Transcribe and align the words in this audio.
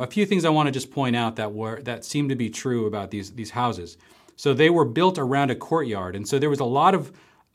A 0.00 0.06
few 0.06 0.24
things 0.26 0.44
I 0.44 0.50
want 0.50 0.68
to 0.68 0.70
just 0.70 0.92
point 0.92 1.16
out 1.16 1.34
that 1.36 1.52
were 1.52 1.82
that 1.82 2.04
seem 2.04 2.28
to 2.28 2.36
be 2.36 2.50
true 2.50 2.86
about 2.86 3.10
these 3.10 3.32
these 3.32 3.50
houses. 3.50 3.96
So 4.36 4.54
they 4.54 4.70
were 4.70 4.84
built 4.84 5.18
around 5.18 5.50
a 5.50 5.56
courtyard, 5.56 6.14
and 6.14 6.28
so 6.28 6.38
there 6.38 6.48
was 6.48 6.60
a 6.60 6.64
lot 6.64 6.94
of 6.94 7.10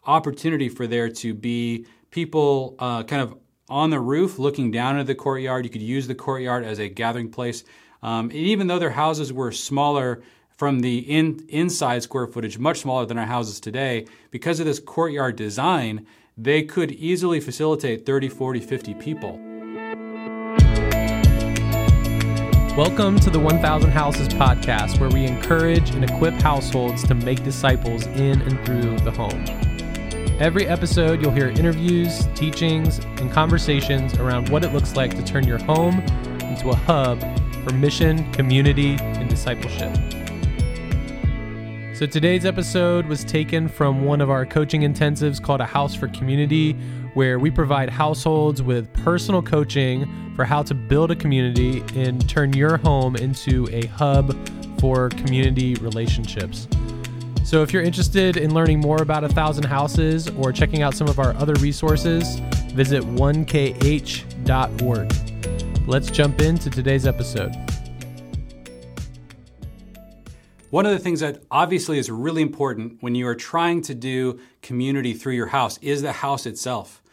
opportunity 0.05 0.67
for 0.67 0.85
there 0.85 1.07
to 1.07 1.33
be 1.33 1.85
people 2.11 2.75
uh, 2.79 3.03
kind 3.03 3.21
of 3.21 3.37
on 3.69 3.91
the 3.91 3.99
roof 4.01 4.39
looking 4.39 4.71
down 4.71 4.95
into 4.95 5.05
the 5.05 5.15
courtyard. 5.15 5.63
You 5.63 5.71
could 5.71 5.81
use 5.81 6.05
the 6.05 6.15
courtyard 6.15 6.65
as 6.65 6.79
a 6.79 6.89
gathering 6.89 7.31
place. 7.31 7.63
Um, 8.01 8.29
even 8.33 8.67
though 8.67 8.79
their 8.79 8.89
houses 8.89 9.31
were 9.31 9.53
smaller 9.53 10.21
from 10.57 10.81
the 10.81 10.97
in, 10.97 11.45
inside 11.47 12.03
square 12.03 12.27
footage, 12.27 12.57
much 12.57 12.79
smaller 12.79 13.05
than 13.05 13.17
our 13.17 13.25
houses 13.25 13.61
today, 13.61 14.05
because 14.31 14.59
of 14.59 14.65
this 14.65 14.79
courtyard 14.79 15.37
design, 15.37 16.05
they 16.37 16.63
could 16.63 16.91
easily 16.91 17.39
facilitate 17.39 18.05
30, 18.05 18.27
40, 18.27 18.59
50 18.59 18.93
people. 18.95 19.52
Welcome 22.77 23.19
to 23.19 23.29
the 23.29 23.37
1000 23.37 23.91
Houses 23.91 24.27
podcast, 24.29 24.99
where 24.99 25.11
we 25.11 25.25
encourage 25.25 25.91
and 25.91 26.03
equip 26.03 26.33
households 26.33 27.07
to 27.07 27.13
make 27.13 27.43
disciples 27.43 28.07
in 28.07 28.41
and 28.41 28.65
through 28.65 28.97
the 29.01 29.11
home. 29.11 29.45
Every 30.39 30.65
episode, 30.65 31.21
you'll 31.21 31.33
hear 31.33 31.49
interviews, 31.49 32.27
teachings, 32.33 32.97
and 32.97 33.31
conversations 33.31 34.15
around 34.15 34.49
what 34.49 34.63
it 34.63 34.73
looks 34.73 34.95
like 34.95 35.11
to 35.11 35.23
turn 35.23 35.45
your 35.45 35.59
home 35.59 35.99
into 36.41 36.69
a 36.71 36.75
hub 36.75 37.21
for 37.63 37.73
mission, 37.73 38.31
community, 38.31 38.97
and 38.99 39.29
discipleship. 39.29 39.95
So 41.93 42.07
today's 42.07 42.43
episode 42.43 43.05
was 43.05 43.23
taken 43.23 43.67
from 43.67 44.03
one 44.03 44.19
of 44.19 44.31
our 44.31 44.47
coaching 44.47 44.81
intensives 44.81 45.39
called 45.39 45.61
A 45.61 45.65
House 45.65 45.93
for 45.93 46.07
Community, 46.07 46.73
where 47.13 47.37
we 47.37 47.51
provide 47.51 47.87
households 47.87 48.63
with 48.63 48.91
personal 48.93 49.43
coaching 49.43 50.33
for 50.35 50.43
how 50.43 50.63
to 50.63 50.73
build 50.73 51.11
a 51.11 51.15
community 51.15 51.83
and 51.95 52.27
turn 52.27 52.51
your 52.53 52.77
home 52.77 53.15
into 53.15 53.69
a 53.71 53.85
hub 53.85 54.35
for 54.79 55.09
community 55.09 55.75
relationships. 55.75 56.67
So, 57.43 57.61
if 57.61 57.71
you're 57.71 57.83
interested 57.83 58.37
in 58.37 58.55
learning 58.55 58.79
more 58.79 59.03
about 59.03 59.23
a 59.23 59.29
thousand 59.29 59.65
houses 59.65 60.29
or 60.29 60.51
checking 60.51 60.81
out 60.81 60.95
some 60.95 61.07
of 61.07 61.19
our 61.19 61.35
other 61.35 61.53
resources, 61.61 62.39
visit 62.73 63.03
1kh.org. 63.03 63.47
Let's 65.87 66.09
jump 66.09 66.41
into 66.41 66.71
today's 66.71 67.05
episode. 67.05 67.53
One 70.73 70.87
of 70.87 70.91
the 70.91 70.97
things 70.97 71.19
that 71.19 71.43
obviously 71.51 71.99
is 71.99 72.09
really 72.09 72.41
important 72.41 72.97
when 72.99 73.13
you 73.13 73.27
are 73.27 73.35
trying 73.35 73.83
to 73.83 73.93
do 73.93 74.39
community 74.63 75.13
through 75.13 75.33
your 75.33 75.45
house 75.45 75.77
is 75.83 76.01
the 76.01 76.11
house 76.11 76.47
itself. 76.47 77.03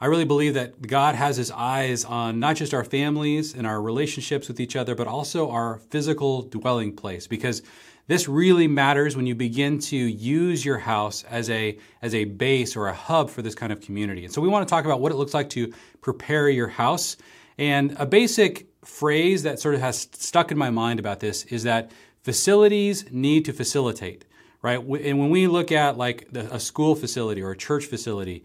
I 0.00 0.06
really 0.06 0.24
believe 0.24 0.54
that 0.54 0.80
God 0.80 1.16
has 1.16 1.36
his 1.36 1.50
eyes 1.50 2.04
on 2.04 2.38
not 2.38 2.54
just 2.54 2.72
our 2.72 2.84
families 2.84 3.52
and 3.52 3.66
our 3.66 3.82
relationships 3.82 4.46
with 4.46 4.60
each 4.60 4.76
other, 4.76 4.94
but 4.94 5.08
also 5.08 5.50
our 5.50 5.80
physical 5.90 6.42
dwelling 6.42 6.94
place 6.94 7.26
because 7.26 7.62
this 8.06 8.28
really 8.28 8.68
matters 8.68 9.16
when 9.16 9.26
you 9.26 9.34
begin 9.34 9.80
to 9.80 9.96
use 9.96 10.64
your 10.64 10.78
house 10.78 11.24
as 11.24 11.50
a 11.50 11.78
as 12.02 12.14
a 12.14 12.26
base 12.26 12.76
or 12.76 12.86
a 12.86 12.94
hub 12.94 13.28
for 13.28 13.42
this 13.42 13.56
kind 13.56 13.72
of 13.72 13.80
community. 13.80 14.24
And 14.24 14.32
so 14.32 14.40
we 14.40 14.46
want 14.46 14.68
to 14.68 14.70
talk 14.70 14.84
about 14.84 15.00
what 15.00 15.10
it 15.10 15.16
looks 15.16 15.34
like 15.34 15.50
to 15.50 15.74
prepare 16.00 16.48
your 16.48 16.68
house. 16.68 17.16
And 17.58 17.96
a 17.98 18.06
basic 18.06 18.68
phrase 18.84 19.42
that 19.42 19.58
sort 19.58 19.74
of 19.74 19.80
has 19.80 20.08
stuck 20.12 20.52
in 20.52 20.56
my 20.56 20.70
mind 20.70 21.00
about 21.00 21.18
this 21.18 21.42
is 21.46 21.64
that 21.64 21.90
facilities 22.22 23.10
need 23.10 23.44
to 23.46 23.52
facilitate, 23.52 24.24
right? 24.62 24.78
And 24.78 25.18
when 25.18 25.30
we 25.30 25.46
look 25.46 25.72
at 25.72 25.96
like 25.96 26.28
a 26.34 26.60
school 26.60 26.94
facility 26.94 27.42
or 27.42 27.50
a 27.50 27.56
church 27.56 27.86
facility, 27.86 28.44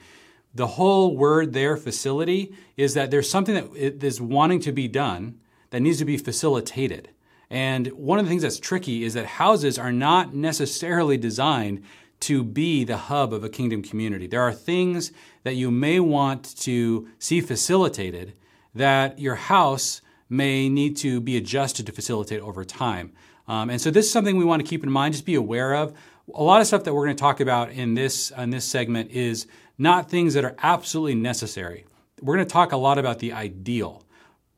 the 0.54 0.68
whole 0.68 1.18
word 1.18 1.54
there, 1.54 1.76
facility, 1.76 2.56
is 2.78 2.94
that 2.94 3.12
there's 3.12 3.30
something 3.30 3.56
that 3.56 4.04
is 4.04 4.22
wanting 4.22 4.62
to 4.62 4.72
be 4.72 4.88
done 4.88 5.40
that 5.72 5.82
needs 5.82 6.00
to 6.00 6.06
be 6.06 6.18
facilitated. 6.18 7.10
And 7.50 7.88
one 7.88 8.18
of 8.20 8.26
the 8.26 8.30
things 8.30 8.44
that's 8.44 8.60
tricky 8.60 9.04
is 9.04 9.14
that 9.14 9.26
houses 9.26 9.78
are 9.78 9.92
not 9.92 10.34
necessarily 10.34 11.18
designed 11.18 11.84
to 12.22 12.44
be 12.44 12.86
the 12.86 12.98
hub 12.98 13.34
of 13.34 13.44
a 13.44 13.50
kingdom 13.50 13.84
community. 13.84 14.26
There 14.26 14.42
are 14.42 14.54
things 14.54 15.12
that 15.44 15.56
you 15.56 15.70
may 15.70 16.00
want 16.00 16.58
to 16.62 17.10
see 17.20 17.42
facilitated 17.42 18.34
that 18.74 19.20
your 19.20 19.36
house 19.36 20.02
may 20.30 20.70
need 20.70 20.98
to 20.98 21.20
be 21.20 21.38
adjusted 21.38 21.86
to 21.86 21.92
facilitate 21.92 22.40
over 22.40 22.64
time. 22.64 23.12
Um, 23.48 23.70
and 23.70 23.80
so 23.80 23.92
this 23.92 24.06
is 24.06 24.12
something 24.12 24.38
we 24.38 24.46
want 24.46 24.64
to 24.64 24.68
keep 24.68 24.84
in 24.84 24.92
mind, 24.92 25.14
just 25.14 25.26
be 25.26 25.36
aware 25.36 25.76
of. 25.76 25.94
A 26.34 26.42
lot 26.42 26.62
of 26.62 26.68
stuff 26.68 26.84
that 26.86 26.94
we're 26.94 27.06
going 27.06 27.16
to 27.16 27.22
talk 27.22 27.40
about 27.40 27.72
in 27.72 27.94
this 27.94 28.32
in 28.32 28.50
this 28.50 28.66
segment 28.66 29.12
is 29.12 29.46
not 29.78 30.10
things 30.10 30.34
that 30.34 30.44
are 30.44 30.56
absolutely 30.64 31.16
necessary. 31.16 31.86
We're 32.22 32.36
going 32.36 32.48
to 32.48 32.52
talk 32.52 32.72
a 32.72 32.78
lot 32.78 32.98
about 32.98 33.20
the 33.20 33.34
ideal. 33.34 34.04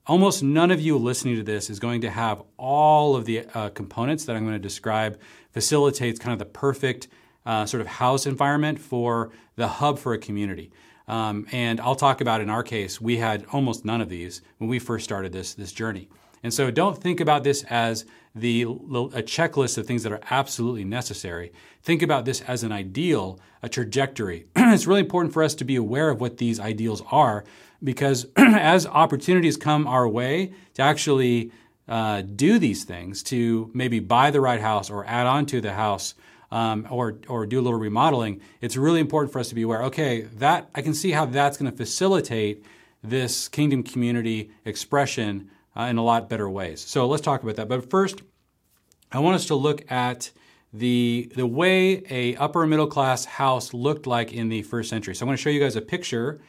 Almost 0.05 0.41
none 0.41 0.71
of 0.71 0.79
you 0.79 0.97
listening 0.97 1.35
to 1.35 1.43
this 1.43 1.69
is 1.69 1.79
going 1.79 2.01
to 2.01 2.09
have 2.09 2.41
all 2.55 3.17
of 3.17 3.25
the 3.25 3.45
uh, 3.53 3.69
components 3.69 4.23
that 4.25 4.37
I'm 4.37 4.43
going 4.43 4.55
to 4.55 4.59
describe 4.59 5.19
facilitates 5.51 6.19
kind 6.19 6.31
of 6.31 6.39
the 6.39 6.45
perfect 6.45 7.09
uh, 7.45 7.65
sort 7.65 7.81
of 7.81 7.87
house 7.87 8.25
environment 8.25 8.79
for 8.79 9.31
the 9.57 9.67
hub 9.67 9.99
for 9.99 10.13
a 10.13 10.17
community. 10.17 10.71
Um, 11.07 11.47
and 11.51 11.81
I'll 11.81 11.95
talk 11.95 12.21
about 12.21 12.41
in 12.41 12.49
our 12.49 12.63
case, 12.63 13.01
we 13.01 13.17
had 13.17 13.45
almost 13.51 13.85
none 13.85 14.01
of 14.01 14.09
these 14.09 14.41
when 14.57 14.69
we 14.69 14.79
first 14.79 15.03
started 15.03 15.31
this 15.33 15.53
this 15.53 15.71
journey. 15.71 16.09
And 16.43 16.53
so 16.53 16.69
don't 16.71 16.97
think 16.97 17.19
about 17.19 17.43
this 17.43 17.63
as 17.63 18.05
the 18.39 18.63
a 18.63 19.23
checklist 19.23 19.77
of 19.77 19.85
things 19.85 20.03
that 20.03 20.11
are 20.11 20.21
absolutely 20.29 20.83
necessary. 20.83 21.51
Think 21.81 22.01
about 22.01 22.25
this 22.25 22.41
as 22.41 22.63
an 22.63 22.71
ideal, 22.71 23.39
a 23.61 23.69
trajectory. 23.69 24.45
it's 24.55 24.87
really 24.87 25.01
important 25.01 25.33
for 25.33 25.43
us 25.43 25.55
to 25.55 25.65
be 25.65 25.75
aware 25.75 26.09
of 26.09 26.21
what 26.21 26.37
these 26.37 26.59
ideals 26.59 27.01
are 27.11 27.43
because 27.83 28.25
as 28.37 28.85
opportunities 28.85 29.57
come 29.57 29.87
our 29.87 30.07
way 30.07 30.53
to 30.73 30.81
actually 30.81 31.51
uh, 31.87 32.21
do 32.21 32.59
these 32.59 32.83
things, 32.83 33.23
to 33.23 33.71
maybe 33.73 33.99
buy 33.99 34.31
the 34.31 34.41
right 34.41 34.61
house 34.61 34.89
or 34.89 35.05
add 35.05 35.25
on 35.25 35.45
to 35.45 35.61
the 35.61 35.73
house, 35.73 36.15
um, 36.51 36.87
or 36.89 37.19
or 37.27 37.45
do 37.45 37.59
a 37.59 37.61
little 37.61 37.79
remodeling, 37.79 38.41
it's 38.61 38.77
really 38.77 38.99
important 38.99 39.33
for 39.33 39.39
us 39.39 39.49
to 39.49 39.55
be 39.55 39.63
aware. 39.63 39.83
Okay, 39.83 40.21
that 40.21 40.69
I 40.73 40.81
can 40.81 40.93
see 40.93 41.11
how 41.11 41.25
that's 41.25 41.57
going 41.57 41.69
to 41.69 41.77
facilitate 41.77 42.65
this 43.03 43.47
kingdom 43.47 43.83
community 43.83 44.51
expression 44.65 45.49
uh, 45.77 45.83
in 45.83 45.97
a 45.97 46.03
lot 46.03 46.29
better 46.29 46.49
ways. 46.49 46.81
So 46.81 47.07
let's 47.07 47.21
talk 47.21 47.43
about 47.43 47.55
that. 47.57 47.69
But 47.69 47.89
first, 47.89 48.21
I 49.11 49.19
want 49.19 49.35
us 49.35 49.45
to 49.47 49.55
look 49.55 49.89
at 49.91 50.31
the 50.73 51.31
the 51.35 51.47
way 51.47 52.03
a 52.09 52.35
upper 52.35 52.65
middle 52.67 52.87
class 52.87 53.23
house 53.25 53.73
looked 53.73 54.05
like 54.05 54.33
in 54.33 54.49
the 54.49 54.63
first 54.63 54.89
century. 54.89 55.15
So 55.15 55.23
I'm 55.23 55.27
going 55.27 55.37
to 55.37 55.41
show 55.41 55.49
you 55.49 55.61
guys 55.61 55.75
a 55.75 55.81
picture 55.81 56.41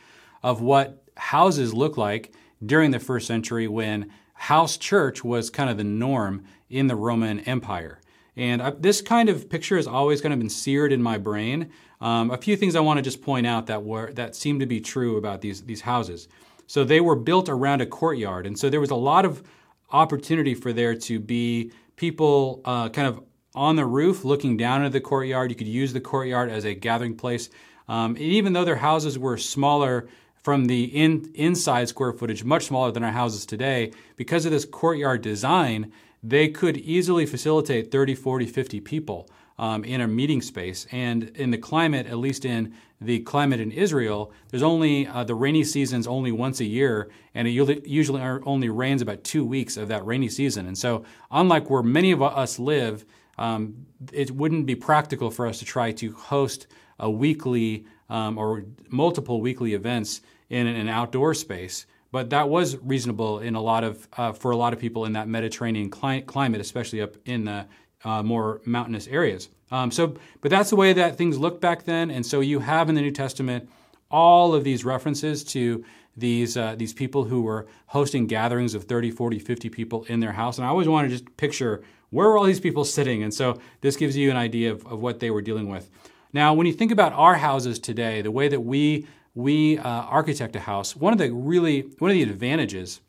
of 0.42 0.60
what 0.60 1.04
houses 1.16 1.72
look 1.72 1.96
like 1.96 2.32
during 2.64 2.90
the 2.90 2.98
first 2.98 3.26
century 3.26 3.68
when 3.68 4.10
house 4.34 4.76
church 4.76 5.22
was 5.22 5.50
kind 5.50 5.70
of 5.70 5.76
the 5.76 5.84
norm 5.84 6.44
in 6.68 6.86
the 6.86 6.96
Roman 6.96 7.40
Empire. 7.40 8.00
And 8.36 8.62
I, 8.62 8.70
this 8.70 9.00
kind 9.00 9.28
of 9.28 9.50
picture 9.50 9.76
has 9.76 9.86
always 9.86 10.20
kind 10.20 10.32
of 10.32 10.38
been 10.38 10.48
seared 10.48 10.92
in 10.92 11.02
my 11.02 11.18
brain. 11.18 11.70
Um, 12.00 12.30
a 12.30 12.36
few 12.36 12.56
things 12.56 12.76
I 12.76 12.80
want 12.80 12.98
to 12.98 13.02
just 13.02 13.20
point 13.20 13.46
out 13.46 13.66
that 13.66 13.84
were 13.84 14.12
that 14.12 14.36
seem 14.36 14.60
to 14.60 14.66
be 14.66 14.80
true 14.80 15.16
about 15.16 15.40
these 15.40 15.62
these 15.62 15.82
houses. 15.82 16.28
So 16.68 16.84
they 16.84 17.00
were 17.00 17.16
built 17.16 17.48
around 17.48 17.80
a 17.80 17.86
courtyard. 17.86 18.46
And 18.46 18.56
so 18.56 18.68
there 18.68 18.78
was 18.78 18.90
a 18.90 18.94
lot 18.94 19.24
of 19.24 19.42
opportunity 19.90 20.54
for 20.54 20.72
there 20.72 20.94
to 20.94 21.18
be 21.18 21.72
people 21.96 22.60
uh, 22.64 22.90
kind 22.90 23.08
of 23.08 23.24
on 23.54 23.76
the 23.76 23.86
roof 23.86 24.22
looking 24.22 24.58
down 24.58 24.84
into 24.84 24.90
the 24.90 25.00
courtyard. 25.00 25.50
You 25.50 25.56
could 25.56 25.66
use 25.66 25.94
the 25.94 26.00
courtyard 26.00 26.50
as 26.50 26.64
a 26.64 26.74
gathering 26.74 27.16
place. 27.16 27.48
Um, 27.88 28.16
even 28.18 28.52
though 28.52 28.66
their 28.66 28.76
houses 28.76 29.18
were 29.18 29.38
smaller 29.38 30.08
from 30.44 30.66
the 30.66 30.84
in, 30.84 31.32
inside 31.34 31.88
square 31.88 32.12
footage, 32.12 32.44
much 32.44 32.66
smaller 32.66 32.92
than 32.92 33.02
our 33.02 33.12
houses 33.12 33.46
today, 33.46 33.90
because 34.16 34.44
of 34.44 34.52
this 34.52 34.66
courtyard 34.66 35.22
design, 35.22 35.90
they 36.22 36.48
could 36.48 36.76
easily 36.76 37.24
facilitate 37.24 37.90
30, 37.90 38.14
40, 38.14 38.46
50 38.46 38.80
people 38.80 39.28
um, 39.58 39.84
in 39.84 40.00
a 40.00 40.08
meeting 40.08 40.40
space. 40.40 40.86
And 40.92 41.24
in 41.36 41.50
the 41.50 41.58
climate, 41.58 42.06
at 42.06 42.18
least 42.18 42.44
in 42.44 42.74
the 43.00 43.20
climate 43.20 43.60
in 43.60 43.70
Israel, 43.70 44.32
there's 44.50 44.62
only 44.62 45.06
uh, 45.06 45.24
the 45.24 45.34
rainy 45.34 45.64
season's 45.64 46.06
only 46.06 46.32
once 46.32 46.60
a 46.60 46.64
year, 46.64 47.10
and 47.34 47.46
it 47.46 47.86
usually 47.86 48.20
only 48.20 48.68
rains 48.68 49.02
about 49.02 49.24
two 49.24 49.44
weeks 49.44 49.76
of 49.76 49.88
that 49.88 50.04
rainy 50.06 50.28
season. 50.28 50.66
And 50.66 50.76
so, 50.76 51.04
unlike 51.30 51.70
where 51.70 51.82
many 51.82 52.12
of 52.12 52.22
us 52.22 52.58
live, 52.58 53.04
um, 53.36 53.86
it 54.12 54.30
wouldn't 54.30 54.66
be 54.66 54.74
practical 54.74 55.30
for 55.30 55.46
us 55.46 55.58
to 55.60 55.64
try 55.64 55.92
to 55.92 56.12
host 56.12 56.66
a 56.98 57.10
weekly 57.10 57.86
um, 58.08 58.38
or 58.38 58.64
multiple 58.88 59.40
weekly 59.40 59.74
events 59.74 60.20
in 60.50 60.66
an 60.66 60.88
outdoor 60.88 61.34
space. 61.34 61.86
But 62.10 62.30
that 62.30 62.48
was 62.48 62.76
reasonable 62.78 63.40
in 63.40 63.54
a 63.54 63.60
lot 63.60 63.84
of 63.84 64.08
uh, 64.16 64.32
for 64.32 64.50
a 64.50 64.56
lot 64.56 64.72
of 64.72 64.78
people 64.78 65.04
in 65.04 65.12
that 65.12 65.28
Mediterranean 65.28 65.90
cli- 65.90 66.22
climate, 66.22 66.60
especially 66.60 67.02
up 67.02 67.16
in 67.26 67.44
the 67.44 67.66
uh, 68.04 68.22
more 68.22 68.60
mountainous 68.64 69.06
areas. 69.08 69.48
Um, 69.70 69.90
so, 69.90 70.14
but 70.40 70.50
that's 70.50 70.70
the 70.70 70.76
way 70.76 70.92
that 70.92 71.16
things 71.16 71.38
looked 71.38 71.60
back 71.60 71.84
then. 71.84 72.10
And 72.10 72.24
so 72.24 72.40
you 72.40 72.60
have 72.60 72.88
in 72.88 72.94
the 72.94 73.02
New 73.02 73.10
Testament 73.10 73.68
all 74.10 74.54
of 74.54 74.64
these 74.64 74.84
references 74.84 75.44
to 75.44 75.84
these 76.16 76.56
uh, 76.56 76.74
these 76.76 76.92
people 76.92 77.24
who 77.24 77.42
were 77.42 77.66
hosting 77.86 78.26
gatherings 78.26 78.74
of 78.74 78.84
30, 78.84 79.10
40, 79.10 79.38
50 79.38 79.68
people 79.68 80.04
in 80.04 80.20
their 80.20 80.32
house. 80.32 80.58
And 80.58 80.66
I 80.66 80.70
always 80.70 80.88
want 80.88 81.08
to 81.08 81.16
just 81.16 81.36
picture 81.36 81.82
where 82.10 82.28
were 82.28 82.38
all 82.38 82.44
these 82.44 82.60
people 82.60 82.84
sitting? 82.84 83.22
And 83.22 83.32
so 83.32 83.60
this 83.82 83.96
gives 83.96 84.16
you 84.16 84.30
an 84.30 84.36
idea 84.36 84.72
of, 84.72 84.86
of 84.86 85.00
what 85.00 85.20
they 85.20 85.30
were 85.30 85.42
dealing 85.42 85.68
with. 85.68 85.90
Now, 86.32 86.54
when 86.54 86.66
you 86.66 86.72
think 86.72 86.90
about 86.90 87.12
our 87.12 87.34
houses 87.34 87.78
today, 87.78 88.22
the 88.22 88.30
way 88.30 88.48
that 88.48 88.60
we 88.60 89.06
we 89.34 89.78
uh, 89.78 89.82
architect 89.88 90.56
a 90.56 90.60
house, 90.60 90.96
one 90.96 91.12
of 91.12 91.18
the 91.18 91.30
really 91.32 91.82
one 91.98 92.10
of 92.10 92.14
the 92.14 92.22
advantages 92.22 93.00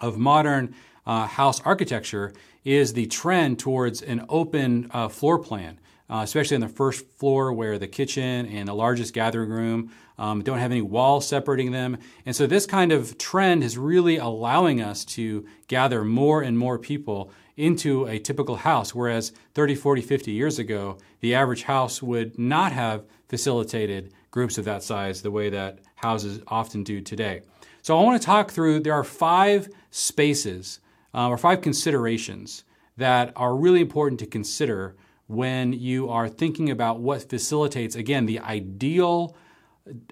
of 0.00 0.18
modern 0.18 0.74
uh, 1.06 1.26
house 1.26 1.60
architecture 1.62 2.32
is 2.64 2.92
the 2.92 3.06
trend 3.06 3.58
towards 3.58 4.02
an 4.02 4.24
open 4.28 4.90
uh, 4.92 5.08
floor 5.08 5.38
plan. 5.38 5.78
Uh, 6.10 6.20
especially 6.22 6.54
on 6.54 6.60
the 6.60 6.68
first 6.68 7.06
floor 7.12 7.50
where 7.50 7.78
the 7.78 7.88
kitchen 7.88 8.44
and 8.46 8.68
the 8.68 8.74
largest 8.74 9.14
gathering 9.14 9.48
room 9.48 9.90
um, 10.18 10.42
don't 10.42 10.58
have 10.58 10.70
any 10.70 10.82
walls 10.82 11.26
separating 11.26 11.72
them. 11.72 11.96
And 12.26 12.36
so 12.36 12.46
this 12.46 12.66
kind 12.66 12.92
of 12.92 13.16
trend 13.16 13.64
is 13.64 13.78
really 13.78 14.18
allowing 14.18 14.82
us 14.82 15.06
to 15.06 15.46
gather 15.66 16.04
more 16.04 16.42
and 16.42 16.58
more 16.58 16.78
people 16.78 17.32
into 17.56 18.06
a 18.06 18.18
typical 18.18 18.56
house, 18.56 18.94
whereas 18.94 19.32
30, 19.54 19.76
40, 19.76 20.02
50 20.02 20.30
years 20.30 20.58
ago, 20.58 20.98
the 21.20 21.34
average 21.34 21.62
house 21.62 22.02
would 22.02 22.38
not 22.38 22.72
have 22.72 23.06
facilitated 23.28 24.12
groups 24.30 24.58
of 24.58 24.64
that 24.66 24.82
size 24.82 25.22
the 25.22 25.30
way 25.30 25.48
that 25.50 25.78
houses 25.94 26.40
often 26.48 26.82
do 26.84 27.00
today. 27.00 27.42
So 27.82 27.98
I 27.98 28.02
want 28.02 28.20
to 28.20 28.26
talk 28.26 28.50
through, 28.50 28.80
there 28.80 28.94
are 28.94 29.04
five 29.04 29.68
spaces 29.90 30.80
uh, 31.14 31.28
or 31.28 31.38
five 31.38 31.60
considerations 31.60 32.64
that 32.96 33.32
are 33.36 33.54
really 33.56 33.80
important 33.80 34.18
to 34.20 34.26
consider 34.26 34.96
when 35.26 35.72
you 35.72 36.08
are 36.08 36.28
thinking 36.28 36.70
about 36.70 37.00
what 37.00 37.28
facilitates, 37.28 37.96
again, 37.96 38.26
the 38.26 38.38
ideal 38.40 39.34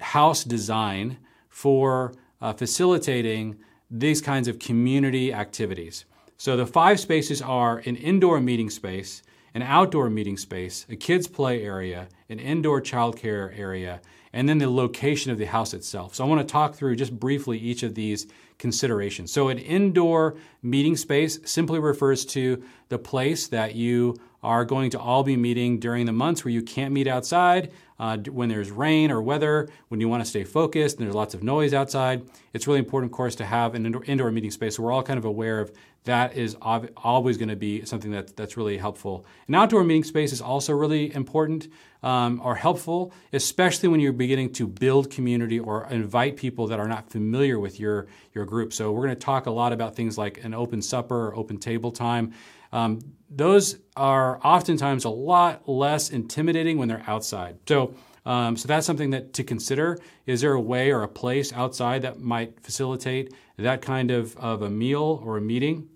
house 0.00 0.44
design 0.44 1.18
for 1.48 2.14
uh, 2.40 2.52
facilitating 2.52 3.56
these 3.90 4.22
kinds 4.22 4.48
of 4.48 4.58
community 4.58 5.32
activities. 5.32 6.06
So 6.38 6.56
the 6.56 6.66
five 6.66 6.98
spaces 6.98 7.42
are 7.42 7.78
an 7.84 7.96
indoor 7.96 8.40
meeting 8.40 8.70
space, 8.70 9.22
an 9.54 9.62
outdoor 9.62 10.08
meeting 10.08 10.36
space, 10.36 10.86
a 10.88 10.96
kids' 10.96 11.26
play 11.26 11.62
area, 11.62 12.08
an 12.28 12.38
indoor 12.38 12.80
childcare 12.80 13.56
area, 13.58 14.00
and 14.32 14.48
then 14.48 14.58
the 14.58 14.70
location 14.70 15.30
of 15.30 15.38
the 15.38 15.46
house 15.46 15.74
itself. 15.74 16.14
So 16.14 16.24
I 16.24 16.28
want 16.28 16.46
to 16.46 16.50
talk 16.50 16.74
through 16.74 16.96
just 16.96 17.18
briefly 17.18 17.58
each 17.58 17.82
of 17.82 17.94
these 17.94 18.26
considerations. 18.58 19.30
So 19.30 19.48
an 19.48 19.58
indoor 19.58 20.36
meeting 20.62 20.96
space 20.96 21.38
simply 21.44 21.78
refers 21.78 22.24
to 22.26 22.62
the 22.88 22.98
place 22.98 23.48
that 23.48 23.74
you 23.74 24.16
are 24.42 24.64
going 24.64 24.90
to 24.90 24.98
all 24.98 25.22
be 25.22 25.36
meeting 25.36 25.78
during 25.78 26.06
the 26.06 26.12
months 26.12 26.44
where 26.44 26.52
you 26.52 26.62
can't 26.62 26.92
meet 26.92 27.06
outside, 27.06 27.70
uh, 28.00 28.16
when 28.30 28.48
there's 28.48 28.70
rain 28.70 29.12
or 29.12 29.22
weather, 29.22 29.68
when 29.88 30.00
you 30.00 30.08
want 30.08 30.22
to 30.22 30.28
stay 30.28 30.42
focused 30.42 30.98
and 30.98 31.06
there's 31.06 31.14
lots 31.14 31.34
of 31.34 31.42
noise 31.44 31.72
outside. 31.72 32.28
It's 32.52 32.66
really 32.66 32.80
important, 32.80 33.12
of 33.12 33.16
course, 33.16 33.36
to 33.36 33.44
have 33.44 33.76
an 33.76 33.86
indoor, 34.06 34.32
meeting 34.32 34.50
space. 34.50 34.76
So 34.76 34.82
we're 34.82 34.90
all 34.90 35.04
kind 35.04 35.18
of 35.18 35.24
aware 35.24 35.60
of 35.60 35.70
that 36.04 36.36
is 36.36 36.56
always 36.60 37.36
going 37.36 37.48
to 37.48 37.56
be 37.56 37.84
something 37.84 38.10
that, 38.10 38.36
that's 38.36 38.56
really 38.56 38.76
helpful. 38.76 39.24
An 39.46 39.54
outdoor 39.54 39.84
meeting 39.84 40.02
space 40.02 40.32
is 40.32 40.40
also 40.40 40.72
really 40.72 41.14
important 41.14 41.68
um, 42.02 42.40
or 42.42 42.56
helpful, 42.56 43.12
especially 43.32 43.88
when 43.88 44.00
you're 44.00 44.12
beginning 44.12 44.52
to 44.54 44.66
build 44.66 45.12
community 45.12 45.60
or 45.60 45.86
invite 45.88 46.36
people 46.36 46.66
that 46.66 46.80
are 46.80 46.88
not 46.88 47.08
familiar 47.08 47.60
with 47.60 47.78
your, 47.78 48.08
your 48.34 48.44
group. 48.44 48.72
So 48.72 48.90
we're 48.90 49.04
going 49.04 49.14
to 49.14 49.24
talk 49.24 49.46
a 49.46 49.52
lot 49.52 49.72
about 49.72 49.94
things 49.94 50.18
like 50.18 50.42
an 50.42 50.54
open 50.54 50.82
supper 50.82 51.28
or 51.28 51.36
open 51.36 51.58
table 51.58 51.92
time. 51.92 52.32
Um, 52.72 53.00
those 53.28 53.78
are 53.96 54.38
oftentimes 54.44 55.04
a 55.04 55.10
lot 55.10 55.68
less 55.68 56.10
intimidating 56.10 56.78
when 56.78 56.88
they're 56.88 57.04
outside. 57.06 57.58
So, 57.68 57.94
um, 58.24 58.56
so 58.56 58.68
that's 58.68 58.86
something 58.86 59.10
that 59.10 59.32
to 59.34 59.44
consider. 59.44 59.98
Is 60.26 60.42
there 60.42 60.52
a 60.52 60.60
way 60.60 60.90
or 60.90 61.02
a 61.02 61.08
place 61.08 61.52
outside 61.52 62.02
that 62.02 62.20
might 62.20 62.60
facilitate 62.60 63.32
that 63.56 63.82
kind 63.82 64.10
of, 64.10 64.36
of 64.36 64.62
a 64.62 64.70
meal 64.70 65.20
or 65.24 65.36
a 65.36 65.40
meeting? 65.40 65.88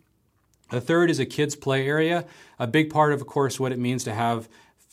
The 0.71 0.81
third 0.81 1.11
is 1.11 1.21
a 1.21 1.27
kids' 1.27 1.55
play 1.55 1.87
area. 1.87 2.27
A 2.59 2.67
big 2.67 2.91
part 2.91 3.13
of, 3.13 3.21
of 3.21 3.27
course, 3.27 3.61
what 3.61 3.71
it 3.71 3.79
means 3.79 4.03
to 4.05 4.15
have 4.15 4.49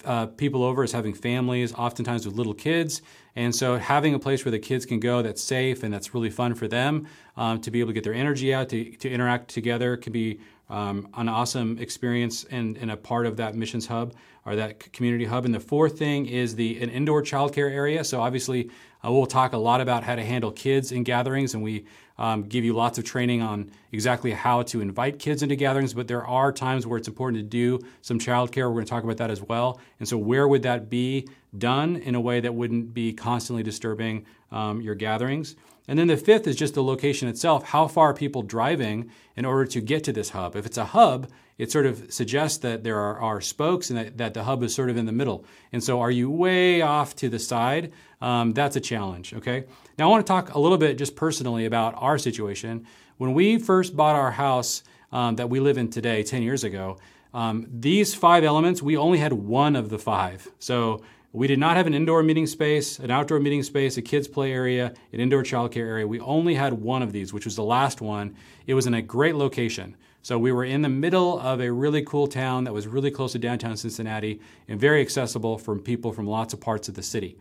uh, 0.05 0.27
people 0.27 0.63
over 0.63 0.83
is 0.83 0.91
having 0.91 1.13
families, 1.13 1.73
oftentimes 1.73 2.25
with 2.25 2.35
little 2.35 2.53
kids. 2.53 3.01
And 3.35 3.55
so 3.55 3.77
having 3.77 4.13
a 4.13 4.19
place 4.19 4.45
where 4.45 4.51
the 4.51 4.59
kids 4.59 4.85
can 4.85 4.99
go 4.99 5.21
that's 5.21 5.41
safe 5.41 5.83
and 5.83 5.93
that's 5.93 6.13
really 6.13 6.29
fun 6.29 6.53
for 6.53 6.67
them 6.67 7.07
um, 7.35 7.61
to 7.61 7.71
be 7.71 7.79
able 7.79 7.89
to 7.89 7.93
get 7.93 8.03
their 8.03 8.13
energy 8.13 8.53
out, 8.53 8.69
to, 8.69 8.91
to 8.97 9.09
interact 9.09 9.49
together, 9.49 9.97
can 9.97 10.13
be 10.13 10.39
um, 10.69 11.07
an 11.15 11.29
awesome 11.29 11.77
experience 11.79 12.45
and, 12.45 12.77
and, 12.77 12.89
a 12.89 12.97
part 12.97 13.25
of 13.25 13.37
that 13.37 13.53
missions 13.53 13.85
hub 13.85 14.13
or 14.45 14.55
that 14.55 14.91
community 14.93 15.25
hub. 15.25 15.45
And 15.45 15.53
the 15.53 15.59
fourth 15.59 15.99
thing 15.99 16.25
is 16.25 16.55
the 16.55 16.81
an 16.81 16.89
indoor 16.89 17.21
childcare 17.21 17.69
area. 17.69 18.03
So 18.03 18.21
obviously, 18.21 18.69
uh, 19.05 19.11
we'll 19.11 19.25
talk 19.25 19.53
a 19.53 19.57
lot 19.57 19.81
about 19.81 20.03
how 20.03 20.15
to 20.15 20.23
handle 20.23 20.51
kids 20.51 20.91
in 20.91 21.03
gatherings, 21.03 21.53
and 21.53 21.61
we 21.61 21.85
um, 22.17 22.43
give 22.43 22.63
you 22.63 22.73
lots 22.73 22.97
of 22.97 23.03
training 23.03 23.41
on 23.41 23.71
exactly 23.91 24.31
how 24.31 24.61
to 24.63 24.81
invite 24.81 25.19
kids 25.19 25.43
into 25.43 25.55
gatherings. 25.55 25.93
But 25.93 26.07
there 26.07 26.25
are 26.25 26.51
times 26.51 26.85
where 26.85 26.97
it's 26.97 27.07
important 27.07 27.39
to 27.39 27.47
do 27.47 27.85
some 28.01 28.19
childcare. 28.19 28.67
We're 28.67 28.75
going 28.75 28.85
to 28.85 28.89
talk 28.89 29.03
about 29.03 29.17
that 29.17 29.31
as 29.31 29.41
well. 29.41 29.79
And 29.99 30.07
so, 30.07 30.17
where 30.17 30.47
would 30.47 30.63
that 30.63 30.89
be 30.89 31.27
done 31.57 31.95
in 31.95 32.15
a 32.15 32.21
way 32.21 32.39
that 32.39 32.53
wouldn't 32.53 32.93
be 32.93 33.13
constantly 33.13 33.63
disturbing 33.63 34.25
um, 34.51 34.81
your 34.81 34.95
gatherings? 34.95 35.55
And 35.87 35.99
then 35.99 36.07
the 36.07 36.17
fifth 36.17 36.47
is 36.47 36.55
just 36.55 36.75
the 36.75 36.83
location 36.83 37.27
itself. 37.27 37.65
How 37.65 37.87
far 37.87 38.11
are 38.11 38.13
people 38.13 38.41
driving 38.41 39.11
in 39.35 39.45
order 39.45 39.65
to 39.65 39.81
get 39.81 40.03
to 40.05 40.13
this 40.13 40.29
hub? 40.29 40.55
If 40.55 40.65
it's 40.65 40.77
a 40.77 40.85
hub, 40.85 41.29
it 41.57 41.71
sort 41.71 41.85
of 41.85 42.11
suggests 42.11 42.57
that 42.59 42.83
there 42.83 42.97
are, 42.97 43.19
are 43.19 43.41
spokes 43.41 43.89
and 43.89 43.99
that, 43.99 44.17
that, 44.17 44.33
the 44.33 44.43
hub 44.43 44.63
is 44.63 44.73
sort 44.73 44.89
of 44.89 44.97
in 44.97 45.05
the 45.05 45.11
middle. 45.11 45.45
And 45.71 45.83
so 45.83 45.99
are 45.99 46.09
you 46.09 46.29
way 46.29 46.81
off 46.81 47.15
to 47.17 47.29
the 47.29 47.39
side? 47.39 47.91
Um, 48.21 48.53
that's 48.53 48.75
a 48.75 48.81
challenge, 48.81 49.33
okay? 49.33 49.65
Now 49.97 50.07
I 50.07 50.11
want 50.11 50.25
to 50.25 50.31
talk 50.31 50.53
a 50.53 50.59
little 50.59 50.77
bit 50.77 50.97
just 50.97 51.15
personally 51.15 51.65
about 51.65 51.93
our 51.97 52.17
situation. 52.17 52.87
When 53.17 53.33
we 53.33 53.59
first 53.59 53.95
bought 53.95 54.15
our 54.15 54.31
house 54.31 54.83
um, 55.11 55.35
that 55.35 55.49
we 55.49 55.59
live 55.59 55.77
in 55.77 55.89
today, 55.89 56.23
10 56.23 56.41
years 56.41 56.63
ago, 56.63 56.97
um, 57.33 57.67
these 57.71 58.15
five 58.15 58.43
elements, 58.43 58.81
we 58.81 58.95
only 58.95 59.17
had 59.17 59.33
one 59.33 59.75
of 59.75 59.89
the 59.89 59.99
five. 59.99 60.47
So 60.59 61.03
we 61.33 61.47
did 61.47 61.57
not 61.57 61.77
have 61.77 61.87
an 61.87 61.95
indoor 61.95 62.21
meeting 62.21 62.45
space, 62.45 62.99
an 62.99 63.09
outdoor 63.09 63.39
meeting 63.39 63.63
space, 63.63 63.97
a 63.97 64.03
kids' 64.03 64.27
play 64.27 64.53
area, 64.53 64.93
an 65.11 65.19
indoor 65.19 65.41
childcare 65.41 65.77
area. 65.77 66.07
We 66.07 66.19
only 66.19 66.53
had 66.53 66.73
one 66.73 67.01
of 67.01 67.11
these, 67.11 67.33
which 67.33 67.45
was 67.45 67.55
the 67.55 67.63
last 67.63 68.01
one. 68.01 68.35
It 68.67 68.75
was 68.75 68.85
in 68.85 68.93
a 68.93 69.01
great 69.01 69.33
location. 69.33 69.97
So 70.21 70.37
we 70.37 70.51
were 70.51 70.63
in 70.63 70.83
the 70.83 70.89
middle 70.89 71.39
of 71.39 71.59
a 71.59 71.71
really 71.71 72.03
cool 72.03 72.27
town 72.27 72.65
that 72.65 72.73
was 72.73 72.87
really 72.87 73.09
close 73.09 73.31
to 73.31 73.39
downtown 73.39 73.75
Cincinnati 73.75 74.39
and 74.67 74.79
very 74.79 75.01
accessible 75.01 75.57
from 75.57 75.79
people 75.79 76.13
from 76.13 76.27
lots 76.27 76.53
of 76.53 76.61
parts 76.61 76.87
of 76.87 76.93
the 76.93 77.01
city. 77.01 77.35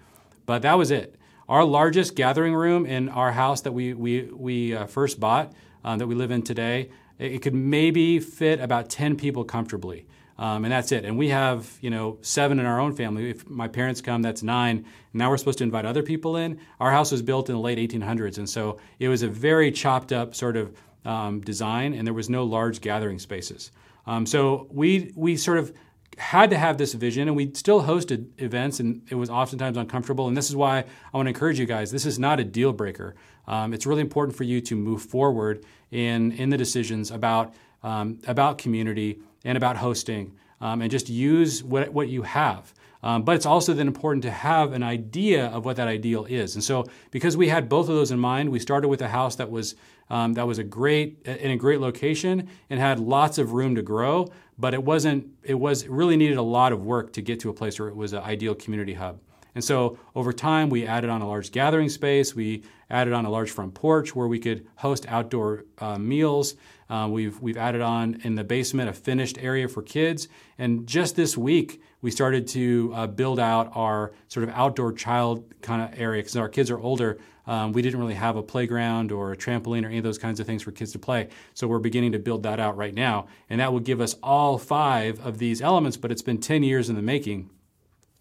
But 0.47 0.63
that 0.63 0.79
was 0.79 0.91
it. 0.91 1.17
Our 1.47 1.63
largest 1.63 2.17
gathering 2.17 2.55
room 2.55 2.87
in 2.87 3.11
our 3.11 3.33
house 3.33 3.61
that 3.61 3.73
we, 3.73 3.93
we, 3.93 4.23
we 4.23 4.75
uh, 4.75 4.87
first 4.87 5.21
bought, 5.21 5.53
uh, 5.85 5.97
that 5.97 6.07
we 6.07 6.15
live 6.15 6.31
in 6.31 6.41
today, 6.41 6.89
it, 7.19 7.33
it 7.33 7.43
could 7.43 7.55
maybe 7.55 8.21
fit 8.21 8.59
about 8.59 8.89
10 8.89 9.17
people 9.17 9.45
comfortably. 9.45 10.07
Um, 10.39 10.65
and 10.65 10.73
that's 10.73 10.93
it. 10.93 11.05
And 11.05 11.19
we 11.19 11.29
have, 11.29 11.79
you 11.81 11.91
know, 11.91 12.19
seven 12.23 12.59
in 12.59 12.67
our 12.67 12.81
own 12.81 12.95
family. 12.95 13.31
If 13.31 13.49
my 13.49 13.69
parents 13.69 14.01
come, 14.01 14.23
that's 14.23 14.43
nine. 14.43 14.87
Now 15.13 15.31
we're 15.31 15.37
supposed 15.37 15.59
to 15.59 15.65
invite 15.65 15.85
other 15.85 16.03
people 16.03 16.37
in. 16.37 16.59
Our 16.81 16.91
house 16.91 17.13
was 17.13 17.23
built 17.23 17.49
in 17.49 17.55
the 17.55 17.61
late 17.61 17.79
1800s, 17.79 18.39
and 18.39 18.49
so 18.49 18.79
it 18.99 19.09
was 19.09 19.23
a 19.23 19.29
very 19.29 19.71
chopped 19.71 20.13
up 20.13 20.35
sort 20.35 20.57
of 20.57 20.75
um, 21.05 21.41
design, 21.41 21.95
and 21.95 22.07
there 22.07 22.15
was 22.15 22.31
no 22.31 22.45
large 22.45 22.81
gathering 22.81 23.19
spaces. 23.19 23.73
Um, 24.07 24.27
so 24.27 24.67
we 24.71 25.13
we 25.15 25.37
sort 25.37 25.59
of 25.59 25.73
had 26.19 26.51
to 26.51 26.59
have 26.59 26.79
this 26.79 26.93
vision, 26.95 27.29
and 27.29 27.37
we 27.37 27.53
still 27.55 27.83
hosted 27.83 28.29
events, 28.39 28.81
and 28.81 29.03
it 29.11 29.15
was 29.15 29.31
oftentimes 29.31 29.77
uncomfortable. 29.77 30.29
And 30.29 30.37
this 30.37 30.49
is 30.49 30.57
why 30.57 30.79
I 30.79 31.17
want 31.17 31.27
to 31.27 31.31
encourage 31.31 31.59
you 31.59 31.67
guys. 31.67 31.91
This 31.91 32.07
is 32.07 32.19
not 32.19 32.41
a 32.41 32.45
deal 32.45 32.73
breaker. 32.73 33.15
Um, 33.47 33.73
it's 33.73 33.87
really 33.87 34.03
important 34.03 34.37
for 34.37 34.45
you 34.45 34.61
to 34.63 34.77
move 34.77 35.03
forward 35.03 35.65
in 35.91 36.33
in 36.33 36.51
the 36.51 36.57
decisions 36.57 37.11
about 37.11 37.55
um, 37.83 38.19
about 38.27 38.59
community 38.59 39.21
and 39.45 39.57
about 39.57 39.77
hosting, 39.77 40.37
um, 40.61 40.83
and 40.83 40.91
just 40.91 41.09
use 41.09 41.63
what, 41.63 41.93
what 41.93 42.09
you 42.09 42.23
have. 42.23 42.73
Um, 43.05 43.25
but 43.25 43.35
it's 43.35 43.47
also 43.47 43.75
then 43.75 43.89
important 43.89 44.23
to 44.23 44.31
have 44.31 44.73
an 44.73 44.83
idea 44.83 45.47
of 45.47 45.65
what 45.65 45.77
that 45.77 45.89
ideal 45.89 46.25
is. 46.27 46.55
And 46.55 46.63
so, 46.63 46.87
because 47.11 47.37
we 47.37 47.49
had 47.49 47.69
both 47.69 47.89
of 47.89 47.97
those 47.97 48.13
in 48.13 48.19
mind, 48.19 48.51
we 48.51 48.61
started 48.61 48.89
with 48.89 49.03
a 49.03 49.09
house 49.09 49.37
that 49.37 49.51
was 49.51 49.75
um, 50.09 50.35
that 50.35 50.47
was 50.47 50.59
a 50.59 50.65
great 50.65 51.23
in 51.25 51.51
a 51.51 51.57
great 51.57 51.81
location 51.81 52.49
and 52.71 52.79
had 52.79 53.01
lots 53.01 53.39
of 53.39 53.53
room 53.53 53.75
to 53.75 53.83
grow. 53.83 54.31
But 54.57 54.73
it 54.75 54.85
wasn't. 54.85 55.27
It 55.43 55.55
was 55.55 55.83
it 55.83 55.91
really 55.91 56.17
needed 56.17 56.37
a 56.37 56.43
lot 56.43 56.73
of 56.73 56.85
work 56.85 57.13
to 57.15 57.23
get 57.23 57.41
to 57.41 57.51
a 57.51 57.53
place 57.53 57.81
where 57.81 57.89
it 57.89 57.97
was 57.97 58.13
an 58.13 58.23
ideal 58.23 58.55
community 58.55 58.95
hub. 58.95 59.19
And 59.55 59.63
so 59.63 59.99
over 60.15 60.33
time, 60.33 60.71
we 60.71 60.87
added 60.87 61.11
on 61.11 61.21
a 61.21 61.29
large 61.29 61.53
gathering 61.53 61.89
space. 61.89 62.35
We 62.35 62.63
added 62.91 63.13
on 63.13 63.25
a 63.25 63.31
large 63.31 63.51
front 63.51 63.75
porch 63.75 64.15
where 64.15 64.27
we 64.27 64.39
could 64.39 64.67
host 64.77 65.07
outdoor 65.09 65.65
uh, 65.79 65.99
meals. 65.99 66.55
Uh, 66.89 67.09
we've, 67.11 67.41
we've 67.41 67.57
added 67.57 67.81
on 67.81 68.21
in 68.23 68.35
the 68.35 68.45
basement 68.45 68.89
a 68.89 68.93
finished 68.93 69.39
area 69.39 69.69
for 69.69 69.83
kids. 69.83 70.29
And 70.59 70.87
just 70.87 71.17
this 71.17 71.37
week, 71.37 71.83
we 72.03 72.11
started 72.11 72.47
to 72.49 72.93
uh, 72.95 73.07
build 73.07 73.39
out 73.39 73.71
our 73.75 74.13
sort 74.29 74.45
of 74.45 74.55
outdoor 74.55 74.93
child 74.93 75.45
kind 75.63 75.83
of 75.83 75.99
area 75.99 76.21
because 76.23 76.37
our 76.37 76.49
kids 76.49 76.71
are 76.71 76.79
older. 76.79 77.19
Um, 77.47 77.73
we 77.73 77.83
didn't 77.83 77.99
really 77.99 78.15
have 78.15 78.37
a 78.37 78.43
playground 78.43 79.11
or 79.11 79.33
a 79.33 79.37
trampoline 79.37 79.85
or 79.85 79.89
any 79.89 79.99
of 79.99 80.05
those 80.05 80.19
kinds 80.19 80.39
of 80.39 80.47
things 80.47 80.63
for 80.63 80.71
kids 80.71 80.93
to 80.93 80.99
play. 80.99 81.29
So 81.55 81.67
we're 81.67 81.79
beginning 81.79 82.13
to 82.13 82.19
build 82.19 82.43
that 82.45 82.61
out 82.61 82.77
right 82.77 82.95
now. 82.95 83.27
And 83.49 83.61
that 83.61 83.73
will 83.73 83.81
give 83.81 84.01
us 84.01 84.17
all 84.23 84.59
five 84.59 85.25
of 85.25 85.39
these 85.39 85.61
elements, 85.61 85.97
but 85.97 86.13
it's 86.13 86.23
been 86.23 86.39
10 86.39 86.63
years 86.63 86.89
in 86.89 86.97
the 86.97 87.03
making. 87.03 87.51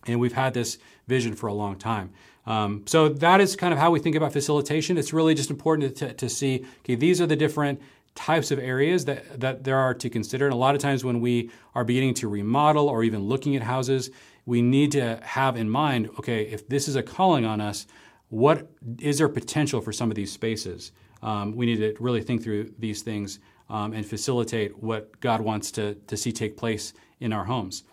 And 0.08 0.20
we've 0.20 0.34
had 0.34 0.54
this 0.54 0.78
vision 1.08 1.36
for 1.36 1.48
a 1.48 1.54
long 1.54 1.78
time. 1.78 2.12
Um, 2.46 2.84
so 2.88 3.10
that 3.10 3.40
is 3.40 3.56
kind 3.56 3.74
of 3.74 3.80
how 3.80 3.92
we 3.92 4.00
think 4.00 4.16
about 4.16 4.34
facilitation. 4.34 4.98
It's 4.98 5.14
really 5.14 5.36
just 5.36 5.50
important 5.50 5.96
to, 5.98 6.14
to 6.14 6.30
see, 6.30 6.66
okay, 6.80 6.96
these 6.96 7.22
are 7.22 7.28
the 7.28 7.36
different 7.36 7.82
types 8.16 8.52
of 8.52 8.60
areas 8.60 9.06
that, 9.06 9.40
that 9.40 9.64
there 9.64 9.78
are 9.78 9.94
to 9.94 10.10
consider. 10.10 10.46
And 10.46 10.54
a 10.54 10.58
lot 10.58 10.76
of 10.76 10.82
times 10.82 11.04
when 11.04 11.22
we 11.22 11.52
are 11.76 11.84
beginning 11.84 12.16
to 12.16 12.28
remodel 12.28 12.90
or 12.90 13.04
even 13.04 13.22
looking 13.22 13.56
at 13.56 13.62
houses, 13.62 14.10
we 14.46 14.62
need 14.62 14.92
to 14.94 15.20
have 15.24 15.56
in 15.56 15.70
mind, 15.70 16.10
okay, 16.20 16.44
if 16.44 16.68
this 16.68 16.88
is 16.88 16.96
a 16.96 17.04
calling 17.04 17.46
on 17.46 17.62
us, 17.62 17.86
what 18.30 18.70
is 19.00 19.18
there 19.18 19.30
potential 19.30 19.82
for 19.82 19.94
some 19.94 20.10
of 20.10 20.16
these 20.16 20.32
spaces? 20.32 20.92
Um, 21.22 21.56
we 21.56 21.66
need 21.66 21.78
to 21.78 21.96
really 22.00 22.22
think 22.22 22.44
through 22.44 22.74
these 22.80 23.02
things 23.02 23.40
um, 23.70 23.94
and 23.94 24.06
facilitate 24.06 24.82
what 24.82 25.20
God 25.20 25.42
wants 25.42 25.72
to, 25.72 25.96
to 26.08 26.18
see 26.18 26.32
take 26.32 26.58
place 26.58 26.94
in 27.20 27.32
our 27.32 27.46
homes. 27.46 27.84